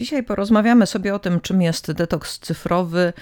[0.00, 3.12] Dzisiaj porozmawiamy sobie o tym, czym jest detoks cyfrowy,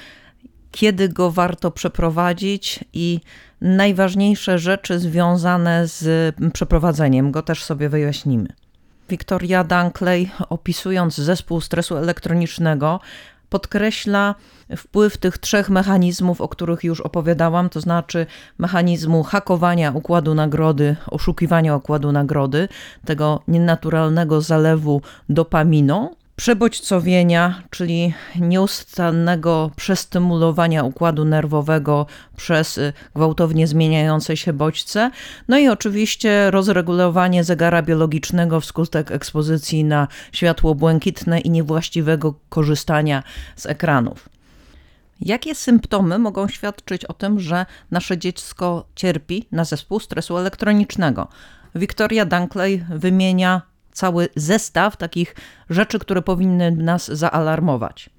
[0.71, 3.20] kiedy go warto przeprowadzić i
[3.60, 8.49] najważniejsze rzeczy związane z przeprowadzeniem go też sobie wyjaśnimy.
[9.11, 13.01] Victoria Dunkley, opisując zespół stresu elektronicznego,
[13.49, 14.35] podkreśla
[14.76, 18.27] wpływ tych trzech mechanizmów, o których już opowiadałam, to znaczy
[18.59, 22.69] mechanizmu hakowania układu nagrody, oszukiwania układu nagrody,
[23.05, 32.06] tego nienaturalnego zalewu dopaminą przebodźcowienia, czyli nieustannego przestymulowania układu nerwowego
[32.37, 35.10] przez y, gwałtownie zmieniające się bodźce,
[35.48, 43.23] no i oczywiście rozregulowanie zegara biologicznego wskutek ekspozycji na światło błękitne i niewłaściwego korzystania
[43.57, 44.29] z ekranów.
[45.20, 51.29] Jakie symptomy mogą świadczyć o tym, że nasze dziecko cierpi na zespół stresu elektronicznego?
[51.74, 53.62] Victoria Dunkley wymienia
[53.98, 55.34] cały zestaw takich
[55.70, 58.11] rzeczy, które powinny nas zaalarmować.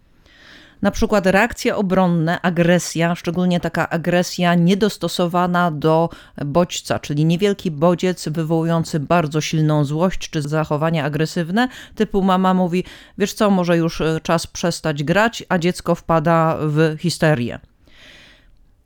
[0.82, 6.10] Na przykład reakcje obronne, agresja, szczególnie taka agresja niedostosowana do
[6.46, 12.84] bodźca, czyli niewielki bodziec wywołujący bardzo silną złość czy zachowania agresywne, typu mama mówi:
[13.18, 17.60] Wiesz co, może już e, czas przestać grać, a dziecko wpada w histerię.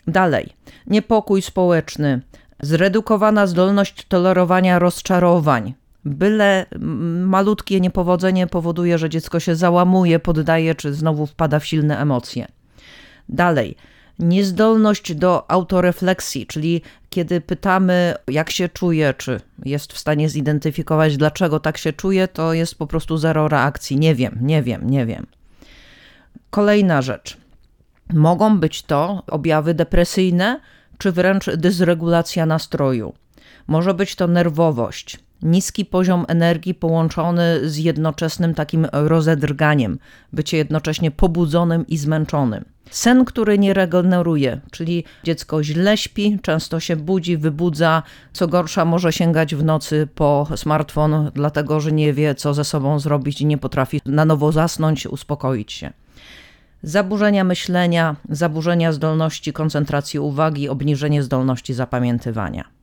[0.07, 0.53] Dalej,
[0.87, 2.21] niepokój społeczny,
[2.61, 5.73] zredukowana zdolność tolerowania rozczarowań,
[6.05, 6.65] Byle
[7.25, 12.47] malutkie niepowodzenie powoduje, że dziecko się załamuje, poddaje, czy znowu wpada w silne emocje.
[13.29, 13.75] Dalej,
[14.19, 21.59] niezdolność do autorefleksji, czyli kiedy pytamy, jak się czuje, czy jest w stanie zidentyfikować, dlaczego
[21.59, 23.99] tak się czuje, to jest po prostu zero reakcji.
[23.99, 25.27] Nie wiem, nie wiem, nie wiem.
[26.49, 27.37] Kolejna rzecz.
[28.13, 30.59] Mogą być to objawy depresyjne,
[30.97, 33.13] czy wręcz dysregulacja nastroju.
[33.67, 39.99] Może być to nerwowość, niski poziom energii połączony z jednoczesnym takim rozedrganiem,
[40.33, 42.65] bycie jednocześnie pobudzonym i zmęczonym.
[42.89, 49.13] Sen, który nie regeneruje, czyli dziecko źle śpi, często się budzi, wybudza, co gorsza może
[49.13, 53.57] sięgać w nocy po smartfon, dlatego że nie wie, co ze sobą zrobić i nie
[53.57, 55.93] potrafi na nowo zasnąć, uspokoić się.
[56.83, 62.82] Zaburzenia myślenia, zaburzenia zdolności koncentracji uwagi, obniżenie zdolności zapamiętywania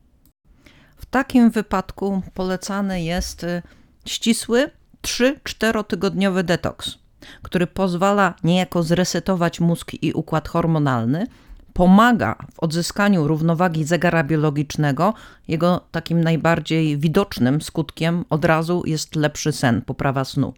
[1.11, 3.61] takim wypadku polecany jest y,
[4.05, 6.97] ścisły 3-4 tygodniowy detoks,
[7.41, 11.27] który pozwala niejako zresetować mózg i układ hormonalny,
[11.73, 15.13] pomaga w odzyskaniu równowagi zegara biologicznego.
[15.47, 20.53] Jego takim najbardziej widocznym skutkiem od razu jest lepszy sen, poprawa snu.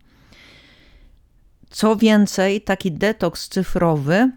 [1.69, 4.31] Co więcej, taki detoks cyfrowy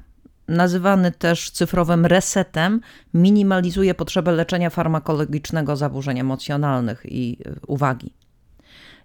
[0.49, 2.81] nazywany też cyfrowym resetem,
[3.15, 8.12] minimalizuje potrzebę leczenia farmakologicznego zaburzeń emocjonalnych i y, uwagi.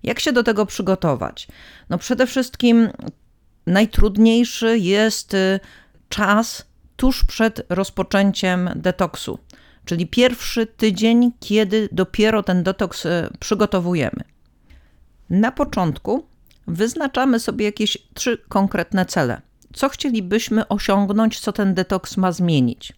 [0.03, 1.47] Jak się do tego przygotować?
[1.89, 2.89] No przede wszystkim
[3.67, 5.59] najtrudniejszy jest y,
[6.09, 6.65] czas
[6.95, 9.39] tuż przed rozpoczęciem detoksu,
[9.85, 14.23] czyli pierwszy tydzień, kiedy dopiero ten detoks y, przygotowujemy.
[15.29, 16.25] Na początku
[16.67, 19.41] wyznaczamy sobie jakieś trzy konkretne cele
[19.73, 22.93] co chcielibyśmy osiągnąć, co ten detoks ma zmienić.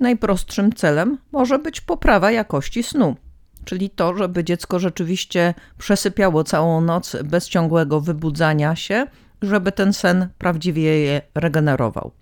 [0.00, 3.16] Najprostszym celem może być poprawa jakości snu,
[3.64, 9.06] czyli to, żeby dziecko rzeczywiście przesypiało całą noc bez ciągłego wybudzania się,
[9.42, 12.12] żeby ten sen prawdziwie je regenerował.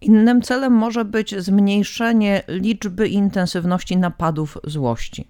[0.00, 5.28] Innym celem może być zmniejszenie liczby i intensywności napadów złości.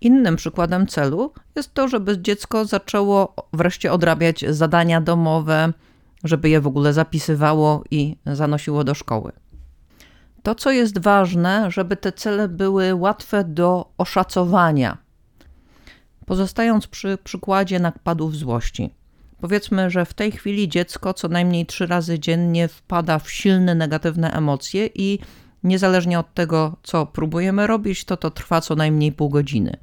[0.00, 5.72] Innym przykładem celu jest to, żeby dziecko zaczęło wreszcie odrabiać zadania domowe,
[6.24, 9.32] żeby je w ogóle zapisywało i zanosiło do szkoły.
[10.42, 14.98] To, co jest ważne, żeby te cele były łatwe do oszacowania.
[16.26, 18.94] Pozostając przy przykładzie napadów złości.
[19.40, 24.32] Powiedzmy, że w tej chwili dziecko co najmniej trzy razy dziennie wpada w silne negatywne
[24.32, 25.18] emocje i
[25.64, 29.76] niezależnie od tego, co próbujemy robić, to to trwa co najmniej pół godziny.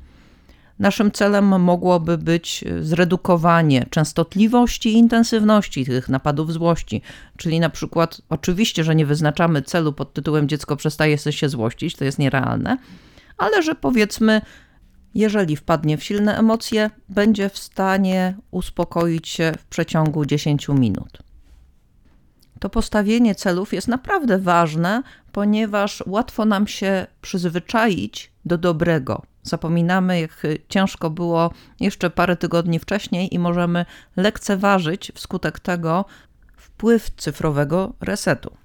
[0.79, 7.01] Naszym celem mogłoby być zredukowanie częstotliwości i intensywności tych napadów złości.
[7.37, 12.05] Czyli na przykład, oczywiście, że nie wyznaczamy celu pod tytułem dziecko przestaje się złościć, to
[12.05, 12.77] jest nierealne,
[13.37, 14.41] ale że powiedzmy,
[15.15, 21.17] jeżeli wpadnie w silne emocje, będzie w stanie uspokoić się w przeciągu 10 minut.
[22.59, 30.47] To postawienie celów jest naprawdę ważne, ponieważ łatwo nam się przyzwyczaić do dobrego, Zapominamy, jak
[30.69, 36.05] ciężko było jeszcze parę tygodni wcześniej, i możemy lekceważyć wskutek tego
[36.57, 38.57] wpływ cyfrowego resetu.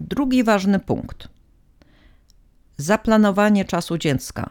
[0.00, 1.28] Drugi ważny punkt.
[2.76, 4.50] Zaplanowanie czasu dziecka.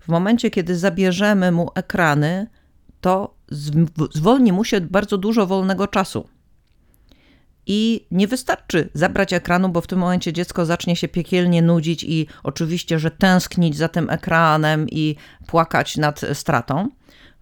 [0.00, 2.46] W momencie, kiedy zabierzemy mu ekrany,
[3.00, 3.34] to
[4.14, 6.28] zwolni mu się bardzo dużo wolnego czasu.
[7.70, 12.26] I nie wystarczy zabrać ekranu, bo w tym momencie dziecko zacznie się piekielnie nudzić i
[12.42, 15.16] oczywiście, że tęsknić za tym ekranem i
[15.46, 16.88] płakać nad stratą.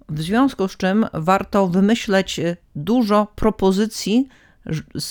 [0.08, 2.40] W związku z czym warto wymyśleć
[2.76, 4.28] dużo propozycji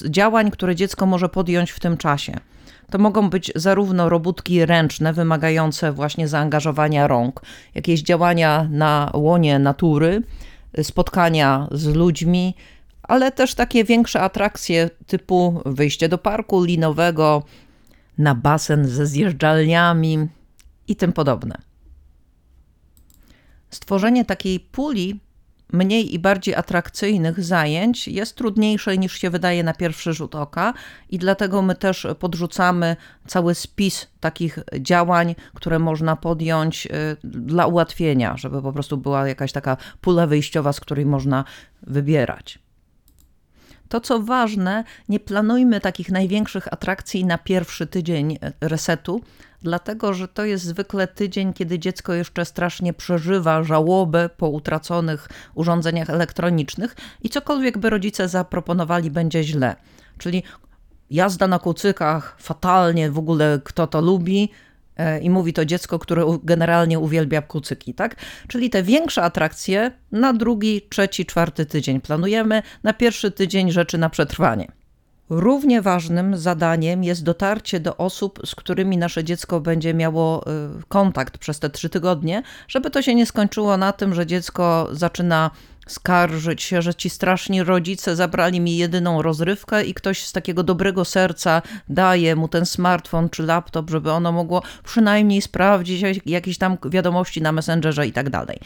[0.10, 2.34] działań, które dziecko może podjąć w tym czasie.
[2.90, 7.42] To mogą być zarówno robótki ręczne, wymagające właśnie zaangażowania rąk,
[7.76, 10.24] jakieś działania na łonie natury,
[10.84, 12.56] spotkania z ludźmi,
[13.07, 17.44] ale też takie większe atrakcje typu wyjście do parku linowego,
[18.18, 20.28] na basen ze zjeżdżalniami
[20.88, 21.57] i tym podobne.
[23.69, 25.19] Stworzenie takiej puli
[25.74, 30.74] mniej i bardziej atrakcyjnych zajęć jest trudniejsze niż się wydaje na pierwszy rzut oka,
[31.10, 32.96] i dlatego my też podrzucamy
[33.28, 36.90] cały spis takich działań, które można podjąć y,
[37.24, 41.44] dla ułatwienia, żeby po prostu była jakaś taka pula wyjściowa, z której można
[41.81, 42.65] wybierać.
[43.90, 49.22] To co ważne, nie planujmy takich największych atrakcji na pierwszy tydzień e, resetu,
[49.62, 56.10] dlatego że to jest zwykle tydzień, kiedy dziecko jeszcze strasznie przeżywa żałobę po utraconych urządzeniach
[56.10, 59.76] elektronicznych i cokolwiek by rodzice zaproponowali, będzie źle.
[60.18, 60.44] Czyli
[61.10, 64.52] jazda na kucykach, fatalnie, w ogóle kto to lubi,
[65.21, 68.15] I mówi to dziecko, które generalnie uwielbia kucyki, tak?
[68.47, 74.09] Czyli te większe atrakcje na drugi, trzeci, czwarty tydzień planujemy, na pierwszy tydzień rzeczy na
[74.09, 74.68] przetrwanie.
[75.30, 80.50] Równie ważnym zadaniem jest dotarcie do osób, z którymi nasze dziecko będzie miało e,
[80.88, 85.51] kontakt przez te trzy tygodnie, żeby to się nie skończyło na tym, że dziecko zaczyna
[85.88, 91.06] skarżyć się, że ci straszni rodzice zabrali mi jedyną rozrywkę i ktoś z takiego dobrego
[91.06, 97.42] serca daje mu ten smartfon czy laptop, żeby ono mogło przynajmniej sprawdzić jakieś tam wiadomości
[97.42, 98.60] na Messengerze i tak dalej.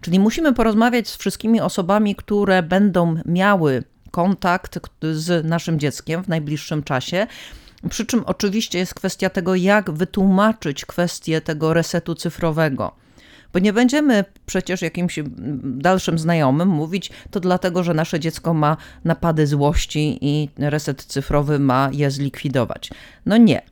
[0.00, 3.82] Czyli musimy porozmawiać z wszystkimi osobami, które będą miały
[4.12, 4.78] kontakt
[5.12, 7.26] z naszym dzieckiem w najbliższym czasie.
[7.90, 13.02] Przy czym oczywiście jest kwestia tego, jak wytłumaczyć kwestię tego resetu cyfrowego
[13.52, 15.18] bo nie będziemy przecież jakimś
[15.64, 21.90] dalszym znajomym mówić, to dlatego, że nasze dziecko ma napady złości i reset cyfrowy ma
[21.92, 22.90] je zlikwidować.
[23.26, 23.62] No nie.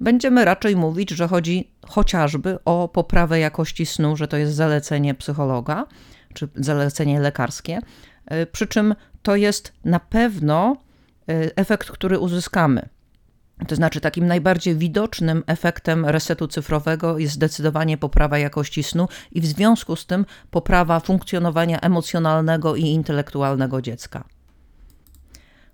[0.00, 5.86] Będziemy raczej mówić, że chodzi chociażby o poprawę jakości snu, że to jest zalecenie psychologa
[6.34, 7.78] czy zalecenie lekarskie.
[8.30, 10.76] E, przy czym to jest na pewno
[11.28, 12.88] e, efekt, który uzyskamy.
[13.68, 19.46] To znaczy, takim najbardziej widocznym efektem resetu cyfrowego jest zdecydowanie poprawa jakości snu i w
[19.46, 24.24] związku z tym poprawa funkcjonowania emocjonalnego i intelektualnego dziecka.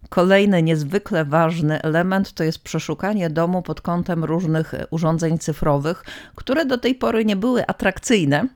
[0.08, 6.05] Kolejny niezwykle ważny element to jest przeszukanie domu pod kątem różnych urządzeń cyfrowych,
[6.35, 8.49] które do tej pory nie były atrakcyjne,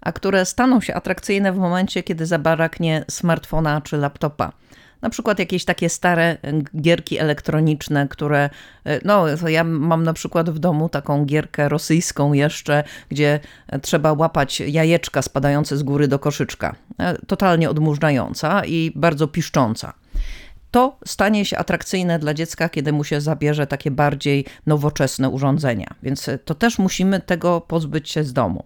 [0.00, 4.52] a które staną się atrakcyjne w momencie, kiedy zabraknie smartfona czy laptopa
[5.02, 6.36] na przykład jakieś takie stare
[6.80, 8.50] gierki elektroniczne, które,
[8.84, 13.40] e, no ja mam na przykład w domu taką gierkę rosyjską jeszcze, gdzie
[13.82, 16.74] trzeba łapać jajeczka spadające z góry do koszyczka.
[16.98, 19.92] E, totalnie odmurzająca i bardzo piszcząca
[20.70, 25.94] to stanie się atrakcyjne dla dziecka, kiedy mu się zabierze takie bardziej nowoczesne urządzenia.
[26.02, 28.64] Więc to też musimy tego pozbyć się z domu.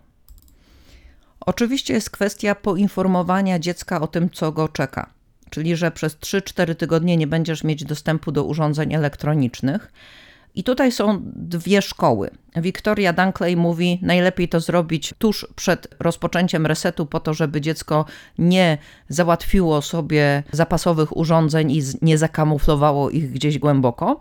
[1.47, 5.15] Oczywiście jest kwestia poinformowania dziecka o tym, co go czeka
[5.55, 9.93] czyli że przez 3-4 tygodnie nie będziesz mieć dostępu do urządzeń elektronicznych.
[10.55, 12.31] I tutaj są dwie szkoły.
[12.57, 18.05] Victoria Dunkley mówi, najlepiej to zrobić tuż przed rozpoczęciem resetu, po to, żeby dziecko
[18.39, 18.79] nie
[19.09, 24.21] załatwiło sobie zapasowych urządzeń i nie zakamuflowało ich gdzieś głęboko.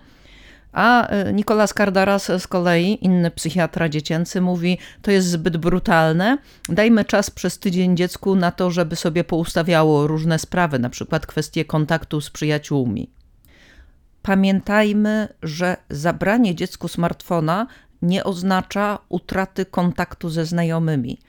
[0.73, 6.37] A e, Nicolas Cardaras z kolei, inny psychiatra dziecięcy, mówi: To jest zbyt brutalne.
[6.69, 11.65] Dajmy czas przez tydzień dziecku na to, żeby sobie poustawiało różne sprawy, na przykład kwestie
[11.65, 13.09] kontaktu z przyjaciółmi.
[14.21, 17.67] Pamiętajmy, że zabranie dziecku smartfona
[18.01, 21.19] nie oznacza utraty kontaktu ze znajomymi.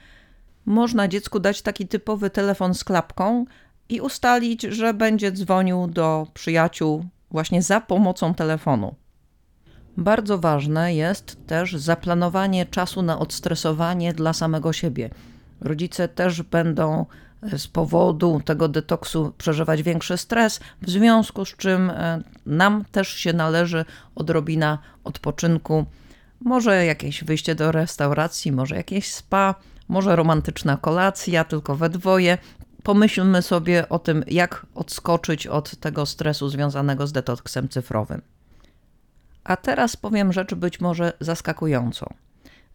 [0.66, 3.44] Można dziecku dać taki typowy telefon z klapką
[3.88, 8.94] i ustalić, że będzie dzwonił do przyjaciół właśnie za pomocą telefonu.
[9.96, 15.10] Bardzo ważne jest też zaplanowanie czasu na odstresowanie dla samego siebie.
[15.60, 17.06] Rodzice też będą
[17.42, 23.08] e, z powodu tego detoksu przeżywać większy stres, w związku z czym e, nam też
[23.08, 23.84] się należy
[24.14, 25.84] odrobina odpoczynku.
[26.40, 29.54] Może jakieś wyjście do restauracji, może jakieś spa,
[29.88, 32.38] może romantyczna kolacja, tylko we dwoje.
[32.82, 38.33] Pomyślmy sobie o tym, jak odskoczyć od tego stresu związanego z detoksem cyfrowym.
[39.44, 42.14] A teraz powiem rzecz być może zaskakującą.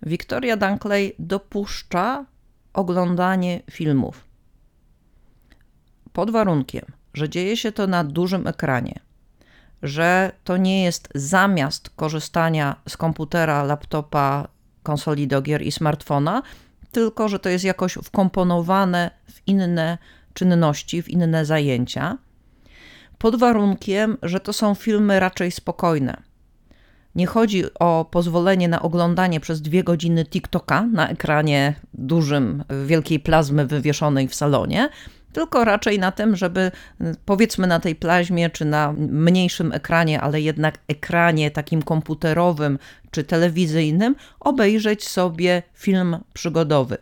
[0.03, 2.25] Victoria Dunkley dopuszcza
[2.73, 4.25] oglądanie filmów.
[6.13, 8.99] pod warunkiem, że dzieje się to na dużym ekranie,
[9.83, 14.47] że to nie jest zamiast korzystania z komputera, laptopa,
[14.83, 16.41] konsoli do gier i smartfona,
[16.91, 19.97] tylko że to jest jakoś wkomponowane w inne
[20.33, 22.17] czynności, w inne zajęcia,
[23.17, 26.28] pod warunkiem, że to są filmy raczej spokojne.
[27.15, 33.65] Nie chodzi o pozwolenie na oglądanie przez dwie godziny TikToka na ekranie dużym, wielkiej plazmy
[33.65, 34.89] wywieszonej w salonie,
[35.33, 36.71] tylko raczej na tym, żeby
[37.25, 42.79] powiedzmy na tej plaźmie czy na mniejszym ekranie, ale jednak ekranie takim komputerowym
[43.11, 46.97] czy telewizyjnym, obejrzeć sobie film przygodowy.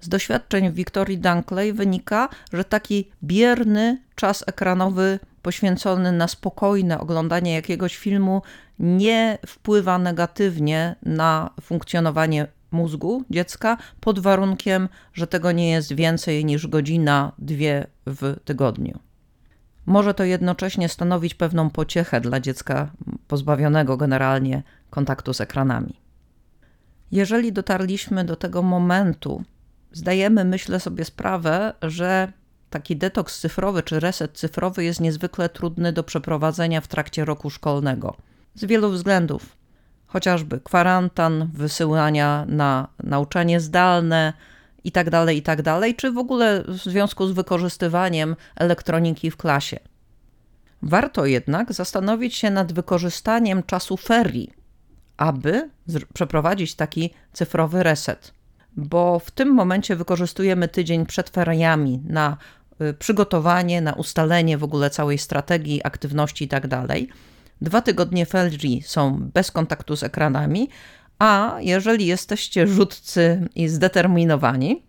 [0.00, 7.96] Z doświadczeń Wiktorii Dunkley wynika, że taki bierny czas ekranowy poświęcony na spokojne oglądanie jakiegoś
[7.96, 8.42] filmu
[8.78, 16.66] nie wpływa negatywnie na funkcjonowanie mózgu dziecka, pod warunkiem, że tego nie jest więcej niż
[16.66, 18.98] godzina, dwie w tygodniu.
[19.86, 22.90] Może to jednocześnie stanowić pewną pociechę dla dziecka
[23.28, 26.00] pozbawionego generalnie kontaktu z ekranami.
[27.12, 29.44] Jeżeli dotarliśmy do tego momentu,
[29.92, 32.32] zdajemy, myślę sobie sprawę, że
[32.70, 38.16] taki detoks cyfrowy czy reset cyfrowy jest niezwykle trudny do przeprowadzenia w trakcie roku szkolnego.
[38.54, 39.56] Z wielu względów
[40.06, 44.32] chociażby kwarantan, wysyłania na nauczanie zdalne
[44.84, 49.78] itd., tak itd., tak czy w ogóle w związku z wykorzystywaniem elektroniki w klasie.
[50.82, 54.52] Warto jednak zastanowić się nad wykorzystaniem czasu ferii,
[55.16, 55.70] aby
[56.14, 58.32] przeprowadzić taki cyfrowy reset,
[58.76, 62.36] bo w tym momencie wykorzystujemy tydzień przed feriami na
[62.80, 66.84] y, przygotowanie, na ustalenie w ogóle całej strategii, aktywności itd.
[66.88, 66.98] Tak
[67.60, 70.68] Dwa tygodnie ferii są bez kontaktu z ekranami,
[71.18, 74.82] a jeżeli jesteście rzutcy i zdeterminowani,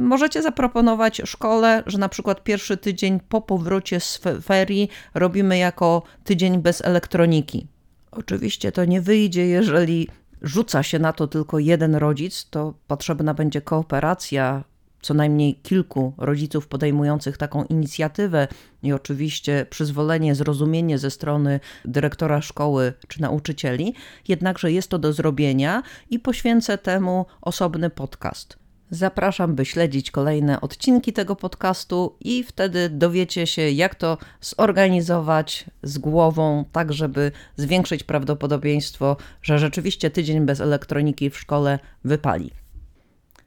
[0.00, 6.58] możecie zaproponować szkole, że na przykład pierwszy tydzień po powrocie z ferii robimy jako tydzień
[6.58, 7.66] bez elektroniki.
[8.10, 10.08] Oczywiście to nie wyjdzie, jeżeli
[10.46, 14.64] rzuca się na to tylko jeden rodzic, to potrzebna będzie kooperacja
[15.02, 18.48] co najmniej kilku rodziców podejmujących taką inicjatywę
[18.82, 23.94] i oczywiście przyzwolenie, zrozumienie ze strony dyrektora szkoły czy nauczycieli,
[24.28, 28.65] jednakże jest to do zrobienia i poświęcę temu osobny podcast.
[28.90, 35.98] Zapraszam, by śledzić kolejne odcinki tego podcastu i wtedy dowiecie się, jak to zorganizować z
[35.98, 42.50] głową, tak żeby zwiększyć prawdopodobieństwo, że rzeczywiście tydzień bez elektroniki w szkole wypali.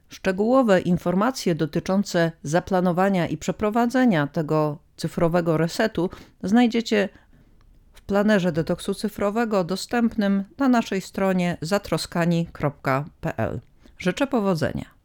[0.08, 6.10] Szczegółowe informacje dotyczące zaplanowania i przeprowadzenia tego cyfrowego resetu
[6.42, 7.08] znajdziecie
[7.92, 13.60] w planerze detoksu cyfrowego dostępnym na naszej stronie zatroskani.pl.
[13.98, 14.99] Życzę powodzenia.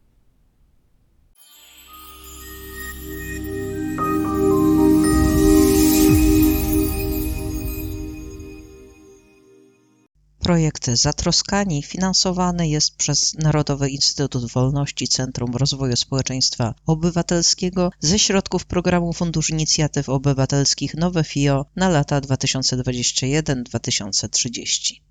[10.46, 19.12] Projekt Zatroskani finansowany jest przez Narodowy Instytut Wolności Centrum Rozwoju Społeczeństwa Obywatelskiego ze środków programu
[19.12, 25.05] Fundusz Inicjatyw Obywatelskich Nowe FIO na lata 2021-2030.